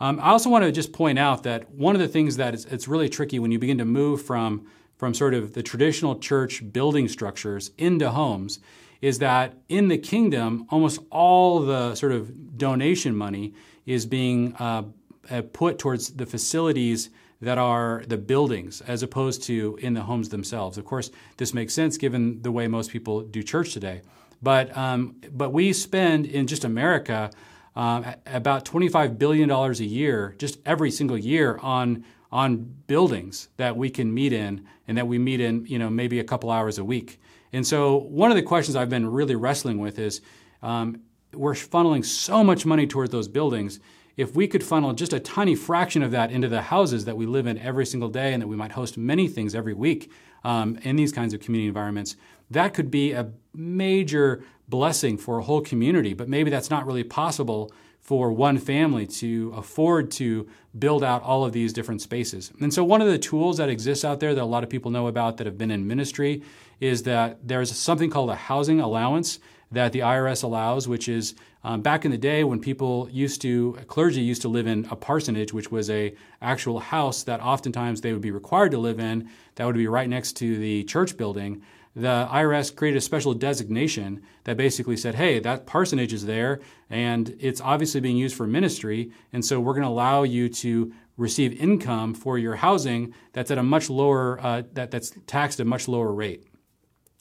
Um, 0.00 0.18
I 0.18 0.30
also 0.30 0.48
want 0.48 0.64
to 0.64 0.72
just 0.72 0.92
point 0.92 1.18
out 1.18 1.42
that 1.42 1.70
one 1.70 1.94
of 1.94 2.00
the 2.00 2.08
things 2.08 2.36
that 2.36 2.54
is, 2.54 2.64
it's 2.64 2.88
really 2.88 3.08
tricky 3.08 3.38
when 3.38 3.52
you 3.52 3.58
begin 3.58 3.78
to 3.78 3.84
move 3.84 4.22
from, 4.22 4.66
from 4.96 5.12
sort 5.12 5.34
of 5.34 5.52
the 5.52 5.62
traditional 5.62 6.18
church 6.18 6.72
building 6.72 7.06
structures 7.06 7.70
into 7.76 8.10
homes 8.10 8.60
is 9.02 9.18
that 9.18 9.54
in 9.68 9.88
the 9.88 9.98
kingdom, 9.98 10.66
almost 10.70 11.00
all 11.10 11.60
the 11.60 11.94
sort 11.94 12.12
of 12.12 12.56
donation 12.56 13.14
money 13.14 13.54
is 13.86 14.06
being 14.06 14.54
uh, 14.56 14.82
uh 15.30 15.42
put 15.52 15.78
towards 15.78 16.10
the 16.10 16.26
facilities 16.26 17.10
that 17.42 17.58
are 17.58 18.02
the 18.06 18.18
buildings 18.18 18.82
as 18.82 19.02
opposed 19.02 19.42
to 19.42 19.78
in 19.80 19.94
the 19.94 20.02
homes 20.02 20.28
themselves. 20.28 20.76
Of 20.76 20.84
course, 20.84 21.10
this 21.38 21.54
makes 21.54 21.72
sense 21.72 21.96
given 21.96 22.42
the 22.42 22.52
way 22.52 22.68
most 22.68 22.90
people 22.90 23.22
do 23.22 23.42
church 23.42 23.72
today. 23.72 24.02
But, 24.42 24.74
um, 24.76 25.16
but 25.30 25.50
we 25.50 25.72
spend 25.72 26.26
in 26.26 26.46
just 26.46 26.64
America 26.64 27.30
um, 27.76 28.04
about 28.26 28.64
$25 28.64 29.18
billion 29.18 29.50
a 29.50 29.72
year, 29.72 30.34
just 30.38 30.58
every 30.66 30.90
single 30.90 31.18
year, 31.18 31.58
on, 31.62 32.04
on 32.32 32.74
buildings 32.86 33.48
that 33.56 33.76
we 33.76 33.90
can 33.90 34.12
meet 34.12 34.32
in 34.32 34.66
and 34.88 34.98
that 34.98 35.06
we 35.06 35.18
meet 35.18 35.40
in, 35.40 35.66
you 35.66 35.78
know, 35.78 35.90
maybe 35.90 36.18
a 36.18 36.24
couple 36.24 36.50
hours 36.50 36.78
a 36.78 36.84
week. 36.84 37.20
And 37.52 37.66
so 37.66 37.96
one 37.96 38.30
of 38.30 38.36
the 38.36 38.42
questions 38.42 38.76
I've 38.76 38.90
been 38.90 39.10
really 39.10 39.34
wrestling 39.34 39.78
with 39.78 39.98
is 39.98 40.20
um, 40.62 41.00
we're 41.32 41.54
funneling 41.54 42.04
so 42.04 42.42
much 42.44 42.66
money 42.66 42.86
towards 42.86 43.10
those 43.10 43.28
buildings 43.28 43.80
if 44.16 44.34
we 44.34 44.46
could 44.46 44.62
funnel 44.62 44.92
just 44.92 45.12
a 45.12 45.20
tiny 45.20 45.54
fraction 45.54 46.02
of 46.02 46.10
that 46.10 46.30
into 46.30 46.48
the 46.48 46.60
houses 46.60 47.04
that 47.06 47.16
we 47.16 47.26
live 47.26 47.46
in 47.46 47.56
every 47.58 47.86
single 47.86 48.08
day 48.08 48.32
and 48.32 48.42
that 48.42 48.48
we 48.48 48.56
might 48.56 48.72
host 48.72 48.98
many 48.98 49.28
things 49.28 49.54
every 49.54 49.72
week 49.72 50.12
um, 50.44 50.78
in 50.82 50.96
these 50.96 51.12
kinds 51.12 51.32
of 51.32 51.40
community 51.40 51.68
environments, 51.68 52.16
that 52.50 52.74
could 52.74 52.90
be 52.90 53.12
a 53.12 53.30
major 53.54 54.44
blessing 54.70 55.18
for 55.18 55.38
a 55.38 55.42
whole 55.42 55.60
community. 55.60 56.14
But 56.14 56.28
maybe 56.28 56.50
that's 56.50 56.70
not 56.70 56.86
really 56.86 57.04
possible 57.04 57.72
for 58.00 58.32
one 58.32 58.58
family 58.58 59.06
to 59.06 59.52
afford 59.56 60.10
to 60.10 60.48
build 60.78 61.04
out 61.04 61.22
all 61.22 61.44
of 61.44 61.52
these 61.52 61.72
different 61.72 62.00
spaces. 62.00 62.50
And 62.60 62.72
so, 62.72 62.82
one 62.82 63.02
of 63.02 63.08
the 63.08 63.18
tools 63.18 63.58
that 63.58 63.68
exists 63.68 64.04
out 64.04 64.20
there 64.20 64.34
that 64.34 64.42
a 64.42 64.44
lot 64.44 64.64
of 64.64 64.70
people 64.70 64.90
know 64.90 65.06
about 65.06 65.36
that 65.36 65.46
have 65.46 65.58
been 65.58 65.70
in 65.70 65.86
ministry 65.86 66.42
is 66.80 67.02
that 67.02 67.38
there's 67.46 67.76
something 67.76 68.08
called 68.08 68.30
a 68.30 68.34
housing 68.34 68.80
allowance 68.80 69.38
that 69.72 69.92
the 69.92 70.00
IRS 70.00 70.42
allows, 70.42 70.88
which 70.88 71.08
is 71.08 71.34
um, 71.62 71.82
back 71.82 72.04
in 72.04 72.10
the 72.10 72.18
day 72.18 72.42
when 72.42 72.58
people 72.58 73.08
used 73.12 73.42
to, 73.42 73.78
clergy 73.86 74.22
used 74.22 74.42
to 74.42 74.48
live 74.48 74.66
in 74.66 74.86
a 74.90 74.96
parsonage, 74.96 75.52
which 75.52 75.70
was 75.70 75.90
a 75.90 76.14
actual 76.40 76.80
house 76.80 77.22
that 77.24 77.40
oftentimes 77.40 78.00
they 78.00 78.12
would 78.12 78.22
be 78.22 78.30
required 78.30 78.70
to 78.72 78.78
live 78.78 78.98
in, 78.98 79.28
that 79.56 79.66
would 79.66 79.76
be 79.76 79.86
right 79.86 80.08
next 80.08 80.32
to 80.38 80.58
the 80.58 80.84
church 80.84 81.16
building. 81.16 81.62
The 81.96 82.28
IRS 82.30 82.74
created 82.74 82.98
a 82.98 83.00
special 83.00 83.34
designation 83.34 84.22
that 84.44 84.56
basically 84.56 84.96
said, 84.96 85.16
hey, 85.16 85.40
that 85.40 85.66
parsonage 85.66 86.12
is 86.12 86.24
there 86.24 86.60
and 86.88 87.34
it's 87.40 87.60
obviously 87.60 88.00
being 88.00 88.16
used 88.16 88.36
for 88.36 88.46
ministry, 88.46 89.10
and 89.32 89.44
so 89.44 89.60
we're 89.60 89.72
going 89.72 89.82
to 89.82 89.88
allow 89.88 90.22
you 90.22 90.48
to 90.48 90.92
receive 91.16 91.60
income 91.60 92.14
for 92.14 92.38
your 92.38 92.56
housing 92.56 93.12
that's 93.32 93.50
at 93.50 93.58
a 93.58 93.62
much 93.62 93.90
lower, 93.90 94.40
uh, 94.40 94.62
that, 94.72 94.90
that's 94.90 95.12
taxed 95.26 95.60
at 95.60 95.66
a 95.66 95.68
much 95.68 95.88
lower 95.88 96.12
rate. 96.12 96.46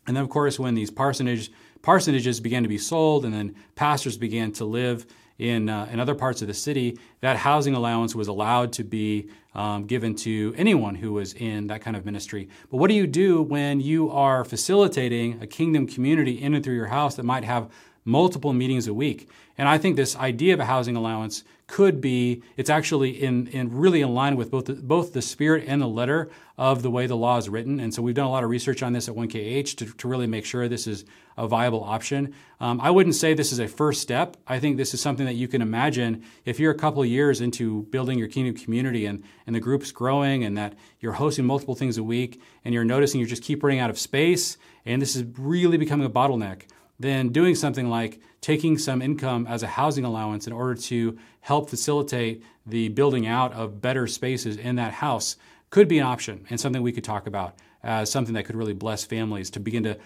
And 0.07 0.15
then, 0.15 0.23
of 0.23 0.29
course, 0.29 0.59
when 0.59 0.75
these 0.75 0.89
parsonage 0.89 1.51
parsonages 1.81 2.41
began 2.41 2.63
to 2.63 2.69
be 2.69 2.77
sold, 2.77 3.25
and 3.25 3.33
then 3.33 3.55
pastors 3.75 4.17
began 4.17 4.51
to 4.53 4.65
live 4.65 5.05
in, 5.39 5.69
uh, 5.69 5.89
in 5.91 5.99
other 5.99 6.13
parts 6.13 6.41
of 6.41 6.47
the 6.47 6.53
city, 6.53 6.99
that 7.21 7.37
housing 7.37 7.73
allowance 7.73 8.13
was 8.13 8.27
allowed 8.27 8.73
to 8.73 8.83
be 8.83 9.29
um, 9.55 9.85
given 9.85 10.13
to 10.13 10.53
anyone 10.57 10.95
who 10.95 11.13
was 11.13 11.33
in 11.33 11.67
that 11.67 11.81
kind 11.81 11.97
of 11.97 12.05
ministry. 12.05 12.49
But 12.69 12.77
what 12.77 12.89
do 12.89 12.93
you 12.93 13.07
do 13.07 13.41
when 13.41 13.79
you 13.79 14.11
are 14.11 14.45
facilitating 14.45 15.41
a 15.41 15.47
kingdom 15.47 15.87
community 15.87 16.39
in 16.39 16.53
and 16.53 16.63
through 16.63 16.75
your 16.75 16.87
house 16.87 17.15
that 17.15 17.23
might 17.23 17.45
have 17.45 17.69
multiple 18.09 18.53
meetings 18.53 18.87
a 18.87 18.93
week? 18.93 19.29
And 19.57 19.67
I 19.67 19.77
think 19.77 19.95
this 19.95 20.15
idea 20.15 20.53
of 20.53 20.59
a 20.59 20.65
housing 20.65 20.95
allowance 20.95 21.43
could 21.67 22.01
be, 22.01 22.41
it's 22.57 22.69
actually 22.69 23.11
in, 23.21 23.47
in 23.47 23.77
really 23.77 24.01
in 24.01 24.13
line 24.13 24.35
with 24.35 24.49
both 24.49 24.65
the, 24.65 24.73
both 24.73 25.13
the 25.13 25.21
spirit 25.21 25.65
and 25.67 25.81
the 25.81 25.87
letter 25.87 26.29
of 26.57 26.81
the 26.81 26.89
way 26.89 27.07
the 27.07 27.15
law 27.15 27.37
is 27.37 27.47
written. 27.47 27.79
And 27.79 27.93
so 27.93 28.01
we've 28.01 28.15
done 28.15 28.25
a 28.25 28.31
lot 28.31 28.43
of 28.43 28.49
research 28.49 28.81
on 28.81 28.93
this 28.93 29.07
at 29.07 29.15
1KH 29.15 29.75
to, 29.77 29.85
to 29.85 30.07
really 30.07 30.27
make 30.27 30.45
sure 30.45 30.67
this 30.67 30.87
is 30.87 31.05
a 31.37 31.47
viable 31.47 31.83
option. 31.83 32.33
Um, 32.59 32.81
I 32.81 32.89
wouldn't 32.89 33.15
say 33.15 33.33
this 33.33 33.51
is 33.51 33.59
a 33.59 33.67
first 33.67 34.01
step. 34.01 34.35
I 34.47 34.59
think 34.59 34.77
this 34.77 34.93
is 34.93 35.01
something 35.01 35.25
that 35.25 35.35
you 35.35 35.47
can 35.47 35.61
imagine 35.61 36.23
if 36.43 36.59
you're 36.59 36.71
a 36.71 36.77
couple 36.77 37.01
of 37.01 37.07
years 37.07 37.39
into 37.39 37.83
building 37.83 38.17
your 38.17 38.27
kingdom 38.27 38.55
community 38.55 39.05
and, 39.05 39.23
and 39.45 39.55
the 39.55 39.59
group's 39.59 39.91
growing 39.91 40.43
and 40.43 40.57
that 40.57 40.73
you're 40.99 41.13
hosting 41.13 41.45
multiple 41.45 41.75
things 41.75 41.97
a 41.97 42.03
week 42.03 42.41
and 42.65 42.73
you're 42.73 42.83
noticing 42.83 43.19
you 43.19 43.25
just 43.25 43.43
keep 43.43 43.61
running 43.63 43.79
out 43.79 43.89
of 43.89 43.99
space 43.99 44.57
and 44.85 45.01
this 45.01 45.15
is 45.15 45.23
really 45.37 45.77
becoming 45.77 46.05
a 46.05 46.09
bottleneck 46.09 46.63
then 46.99 47.29
doing 47.29 47.55
something 47.55 47.89
like 47.89 48.19
taking 48.41 48.77
some 48.77 49.01
income 49.01 49.47
as 49.47 49.63
a 49.63 49.67
housing 49.67 50.05
allowance 50.05 50.47
in 50.47 50.53
order 50.53 50.75
to 50.75 51.17
help 51.41 51.69
facilitate 51.69 52.43
the 52.65 52.89
building 52.89 53.27
out 53.27 53.53
of 53.53 53.81
better 53.81 54.07
spaces 54.07 54.57
in 54.57 54.75
that 54.75 54.93
house 54.93 55.37
could 55.69 55.87
be 55.87 55.99
an 55.99 56.05
option 56.05 56.45
and 56.49 56.59
something 56.59 56.81
we 56.81 56.91
could 56.91 57.03
talk 57.03 57.27
about 57.27 57.55
as 57.83 58.11
something 58.11 58.33
that 58.33 58.45
could 58.45 58.55
really 58.55 58.73
bless 58.73 59.05
families 59.05 59.49
to 59.49 59.59
begin 59.59 59.83
to 59.83 59.97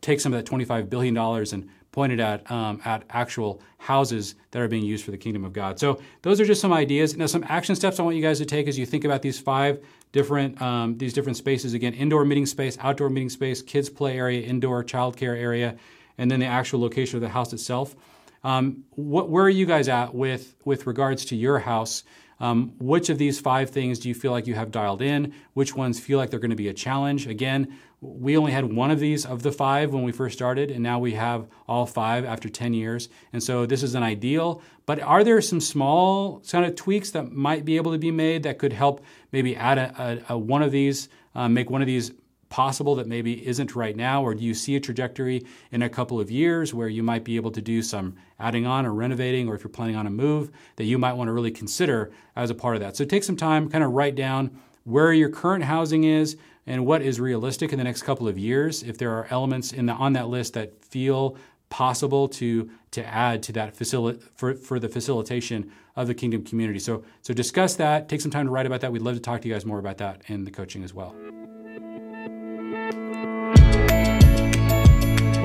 take 0.00 0.20
some 0.20 0.32
of 0.32 0.44
that 0.44 0.50
$25 0.50 0.90
billion 0.90 1.16
and 1.16 1.68
point 1.92 2.12
it 2.12 2.20
at, 2.20 2.48
um, 2.50 2.80
at 2.84 3.02
actual 3.10 3.60
houses 3.78 4.36
that 4.50 4.62
are 4.62 4.68
being 4.68 4.84
used 4.84 5.04
for 5.04 5.10
the 5.10 5.18
kingdom 5.18 5.44
of 5.44 5.52
God. 5.52 5.78
So 5.78 6.00
those 6.22 6.40
are 6.40 6.44
just 6.44 6.60
some 6.60 6.72
ideas. 6.72 7.16
Now, 7.16 7.26
some 7.26 7.44
action 7.48 7.74
steps 7.74 7.98
I 7.98 8.02
want 8.02 8.16
you 8.16 8.22
guys 8.22 8.38
to 8.38 8.44
take 8.44 8.68
as 8.68 8.78
you 8.78 8.86
think 8.86 9.04
about 9.04 9.22
these 9.22 9.40
five 9.40 9.82
different 10.12 10.60
um, 10.60 10.98
these 10.98 11.12
different 11.12 11.36
spaces. 11.36 11.74
Again, 11.74 11.94
indoor 11.94 12.24
meeting 12.24 12.46
space, 12.46 12.78
outdoor 12.80 13.10
meeting 13.10 13.30
space, 13.30 13.62
kids 13.62 13.88
play 13.88 14.16
area, 14.16 14.42
indoor 14.42 14.84
childcare 14.84 15.36
area, 15.36 15.76
and 16.20 16.30
then 16.30 16.38
the 16.38 16.46
actual 16.46 16.80
location 16.80 17.16
of 17.16 17.22
the 17.22 17.30
house 17.30 17.52
itself. 17.52 17.96
Um, 18.44 18.84
what, 18.90 19.28
where 19.30 19.44
are 19.44 19.50
you 19.50 19.66
guys 19.66 19.88
at 19.88 20.14
with, 20.14 20.54
with 20.64 20.86
regards 20.86 21.24
to 21.26 21.36
your 21.36 21.58
house? 21.58 22.04
Um, 22.38 22.72
which 22.78 23.08
of 23.08 23.18
these 23.18 23.40
five 23.40 23.70
things 23.70 23.98
do 23.98 24.08
you 24.08 24.14
feel 24.14 24.30
like 24.30 24.46
you 24.46 24.54
have 24.54 24.70
dialed 24.70 25.02
in? 25.02 25.34
Which 25.54 25.74
ones 25.74 25.98
feel 25.98 26.18
like 26.18 26.30
they're 26.30 26.38
going 26.38 26.50
to 26.50 26.56
be 26.56 26.68
a 26.68 26.74
challenge? 26.74 27.26
Again, 27.26 27.78
we 28.02 28.36
only 28.36 28.52
had 28.52 28.72
one 28.72 28.90
of 28.90 29.00
these 29.00 29.26
of 29.26 29.42
the 29.42 29.52
five 29.52 29.92
when 29.92 30.02
we 30.02 30.12
first 30.12 30.36
started, 30.36 30.70
and 30.70 30.82
now 30.82 30.98
we 30.98 31.12
have 31.12 31.48
all 31.66 31.86
five 31.86 32.24
after 32.24 32.48
10 32.48 32.72
years. 32.72 33.08
And 33.32 33.42
so 33.42 33.66
this 33.66 33.82
is 33.82 33.94
an 33.94 34.02
ideal. 34.02 34.62
But 34.86 35.00
are 35.00 35.24
there 35.24 35.40
some 35.40 35.60
small 35.60 36.40
kind 36.50 36.64
of 36.64 36.76
tweaks 36.76 37.10
that 37.12 37.32
might 37.32 37.64
be 37.64 37.76
able 37.76 37.92
to 37.92 37.98
be 37.98 38.10
made 38.10 38.42
that 38.42 38.58
could 38.58 38.72
help 38.72 39.04
maybe 39.32 39.56
add 39.56 39.78
a, 39.78 40.22
a, 40.28 40.34
a 40.34 40.38
one 40.38 40.62
of 40.62 40.70
these, 40.70 41.08
um, 41.34 41.54
make 41.54 41.70
one 41.70 41.82
of 41.82 41.86
these 41.86 42.12
possible 42.50 42.94
that 42.96 43.06
maybe 43.06 43.46
isn't 43.46 43.74
right 43.74 43.96
now? 43.96 44.22
Or 44.22 44.34
do 44.34 44.44
you 44.44 44.52
see 44.52 44.76
a 44.76 44.80
trajectory 44.80 45.46
in 45.70 45.80
a 45.82 45.88
couple 45.88 46.20
of 46.20 46.30
years 46.30 46.74
where 46.74 46.88
you 46.88 47.02
might 47.02 47.24
be 47.24 47.36
able 47.36 47.52
to 47.52 47.62
do 47.62 47.80
some 47.80 48.16
adding 48.38 48.66
on 48.66 48.84
or 48.84 48.92
renovating, 48.92 49.48
or 49.48 49.54
if 49.54 49.64
you're 49.64 49.70
planning 49.70 49.96
on 49.96 50.06
a 50.06 50.10
move, 50.10 50.50
that 50.76 50.84
you 50.84 50.98
might 50.98 51.14
want 51.14 51.28
to 51.28 51.32
really 51.32 51.50
consider 51.50 52.10
as 52.36 52.50
a 52.50 52.54
part 52.54 52.74
of 52.76 52.82
that? 52.82 52.96
So 52.96 53.06
take 53.06 53.24
some 53.24 53.36
time, 53.36 53.70
kind 53.70 53.82
of 53.82 53.92
write 53.92 54.16
down 54.16 54.60
where 54.84 55.12
your 55.12 55.30
current 55.30 55.64
housing 55.64 56.04
is 56.04 56.36
and 56.66 56.84
what 56.84 57.02
is 57.02 57.18
realistic 57.18 57.72
in 57.72 57.78
the 57.78 57.84
next 57.84 58.02
couple 58.02 58.28
of 58.28 58.38
years. 58.38 58.82
If 58.82 58.98
there 58.98 59.12
are 59.12 59.26
elements 59.30 59.72
in 59.72 59.86
the, 59.86 59.92
on 59.92 60.12
that 60.12 60.28
list 60.28 60.54
that 60.54 60.84
feel 60.84 61.36
possible 61.70 62.26
to 62.26 62.68
to 62.90 63.06
add 63.06 63.44
to 63.44 63.52
that 63.52 63.76
facility 63.76 64.20
for, 64.34 64.54
for 64.54 64.80
the 64.80 64.88
facilitation 64.88 65.70
of 65.94 66.08
the 66.08 66.14
kingdom 66.14 66.44
community. 66.44 66.80
So 66.80 67.04
so 67.22 67.32
discuss 67.32 67.76
that. 67.76 68.08
Take 68.08 68.20
some 68.20 68.32
time 68.32 68.46
to 68.46 68.52
write 68.52 68.66
about 68.66 68.80
that. 68.80 68.90
We'd 68.90 69.02
love 69.02 69.14
to 69.14 69.20
talk 69.20 69.40
to 69.42 69.48
you 69.48 69.54
guys 69.54 69.64
more 69.64 69.78
about 69.78 69.98
that 69.98 70.22
in 70.26 70.44
the 70.44 70.50
coaching 70.50 70.82
as 70.82 70.92
well. 70.92 71.14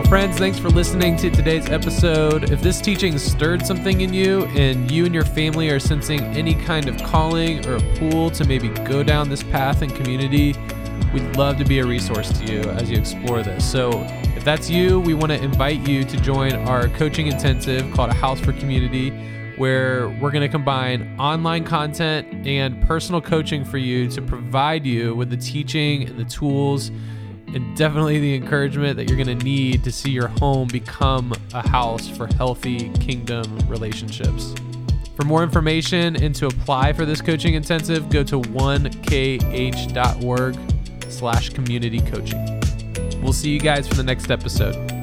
Friends, 0.09 0.38
thanks 0.38 0.59
for 0.59 0.69
listening 0.69 1.17
to 1.17 1.31
today's 1.31 1.67
episode. 1.69 2.51
If 2.51 2.62
this 2.62 2.79
teaching 2.79 3.17
stirred 3.17 3.65
something 3.65 4.01
in 4.01 4.13
you 4.13 4.45
and 4.55 4.91
you 4.91 5.05
and 5.05 5.15
your 5.15 5.25
family 5.25 5.69
are 5.71 5.79
sensing 5.79 6.21
any 6.21 6.53
kind 6.53 6.88
of 6.88 7.01
calling 7.01 7.65
or 7.65 7.77
a 7.77 7.97
pull 7.97 8.29
to 8.31 8.45
maybe 8.45 8.69
go 8.69 9.01
down 9.01 9.29
this 9.29 9.41
path 9.41 9.81
in 9.81 9.89
community, 9.89 10.53
we'd 11.12 11.35
love 11.35 11.57
to 11.57 11.65
be 11.65 11.79
a 11.79 11.85
resource 11.85 12.31
to 12.38 12.45
you 12.45 12.59
as 12.71 12.91
you 12.91 13.00
explore 13.00 13.41
this. 13.41 13.69
So, 13.69 13.89
if 14.35 14.43
that's 14.43 14.69
you, 14.69 15.00
we 15.00 15.15
want 15.15 15.31
to 15.31 15.41
invite 15.41 15.88
you 15.88 16.03
to 16.03 16.17
join 16.17 16.53
our 16.53 16.88
coaching 16.89 17.25
intensive 17.25 17.91
called 17.91 18.12
A 18.12 18.13
House 18.13 18.39
for 18.39 18.53
Community, 18.53 19.09
where 19.57 20.09
we're 20.21 20.31
going 20.31 20.43
to 20.43 20.50
combine 20.50 21.15
online 21.19 21.63
content 21.63 22.45
and 22.45 22.79
personal 22.85 23.21
coaching 23.21 23.65
for 23.65 23.79
you 23.79 24.07
to 24.09 24.21
provide 24.21 24.85
you 24.85 25.15
with 25.15 25.31
the 25.31 25.38
teaching 25.38 26.07
and 26.07 26.19
the 26.19 26.25
tools 26.25 26.91
and 27.55 27.75
definitely 27.75 28.19
the 28.19 28.35
encouragement 28.35 28.97
that 28.97 29.09
you're 29.09 29.17
going 29.17 29.39
to 29.39 29.43
need 29.45 29.83
to 29.85 29.91
see 29.91 30.12
your 30.12 30.27
home 30.27 30.67
become 30.67 31.33
a 31.53 31.67
house 31.67 32.07
for 32.07 32.27
healthy 32.35 32.89
kingdom 33.00 33.57
relationships. 33.67 34.53
For 35.15 35.24
more 35.24 35.41
information 35.41 36.21
and 36.21 36.35
to 36.35 36.47
apply 36.47 36.91
for 36.91 37.05
this 37.05 37.21
coaching 37.21 37.53
intensive, 37.53 38.09
go 38.09 38.21
to 38.24 38.41
1kh.org 38.41 39.41
slash 41.09 41.50
community 41.50 42.01
coaching. 42.01 42.62
We'll 43.21 43.31
see 43.31 43.51
you 43.51 43.62
guys 43.62 43.88
for 43.88 43.95
the 43.95 44.03
next 44.03 44.29
episode. 44.29 44.95